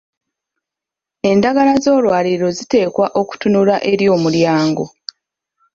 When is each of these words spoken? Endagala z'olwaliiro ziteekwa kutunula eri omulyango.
Endagala 1.29 1.73
z'olwaliiro 1.83 2.47
ziteekwa 2.57 3.05
kutunula 3.29 3.75
eri 3.91 4.05
omulyango. 4.15 4.85